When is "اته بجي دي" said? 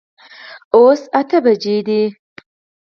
1.19-2.01